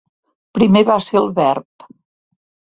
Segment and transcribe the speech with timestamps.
[0.59, 1.89] "Primer va ser el verb"